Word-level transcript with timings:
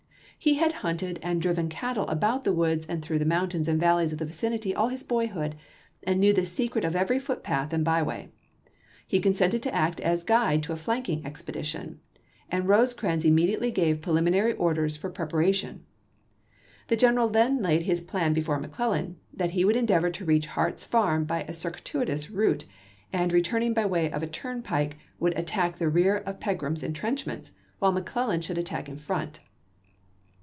He 0.43 0.55
had 0.55 0.71
hunted 0.81 1.19
and 1.21 1.39
driven 1.39 1.69
cattle 1.69 2.07
about 2.07 2.45
the 2.45 2.51
woods 2.51 2.87
and 2.87 3.03
through 3.03 3.19
the 3.19 3.27
mountains 3.27 3.67
and 3.67 3.79
valleys 3.79 4.11
of 4.11 4.17
the 4.17 4.25
vicinity 4.25 4.73
all 4.73 4.87
his 4.87 5.03
boyhood, 5.03 5.53
and 6.01 6.19
knew 6.19 6.33
the 6.33 6.45
secret 6.47 6.83
of 6.83 6.95
every 6.95 7.19
footpath 7.19 7.71
and 7.71 7.85
byway. 7.85 8.31
He 9.05 9.19
consented 9.19 9.61
to 9.61 9.75
act 9.75 10.01
as 10.01 10.23
guide 10.23 10.63
to 10.63 10.73
a 10.73 10.77
flanking 10.77 11.23
expedition, 11.27 11.99
and 12.49 12.67
Rosecrans 12.67 13.23
WEST 13.23 13.29
VIRGINIA• 13.33 13.57
335 13.59 13.61
immediately 13.61 13.71
gave 13.71 14.01
preliminary 14.01 14.53
orders 14.53 14.97
for 14.97 15.11
prepara 15.11 15.45
chap.xix. 15.53 15.55
tion. 15.57 15.85
The 16.87 16.95
general 16.97 17.29
then 17.29 17.59
laid 17.61 17.83
his 17.83 18.01
plan 18.01 18.33
before 18.33 18.59
Mc 18.59 18.71
Clellau, 18.71 19.13
that 19.31 19.51
he 19.51 19.63
would 19.63 19.75
endeavor 19.75 20.09
to 20.09 20.25
reach 20.25 20.47
Hart's 20.47 20.83
farm 20.83 21.23
by 21.23 21.43
a 21.43 21.53
circuitous 21.53 22.31
route, 22.31 22.65
and 23.13 23.31
returning 23.31 23.75
byway 23.75 24.09
of 24.09 24.23
a 24.23 24.27
turnpike 24.27 24.97
would 25.19 25.37
attack 25.37 25.75
the 25.77 25.87
rear 25.87 26.17
of 26.17 26.39
Pegram's 26.39 26.81
intrenchments, 26.81 27.51
while 27.77 27.91
McClellan 27.91 28.41
should 28.41 28.57
attack 28.57 28.89
in 28.89 28.97
front. 28.97 29.39